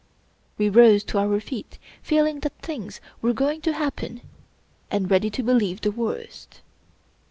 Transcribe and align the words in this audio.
We 0.57 0.67
rose 0.67 1.03
to 1.03 1.19
our 1.19 1.39
feet, 1.39 1.77
feeling 2.01 2.39
that 2.39 2.57
things 2.59 2.99
were 3.21 3.33
going 3.33 3.61
to 3.61 3.73
happen 3.73 4.21
and 4.89 5.11
ready 5.11 5.29
to 5.29 5.43
believe 5.43 5.81
the 5.81 5.91
worst. 5.91 6.61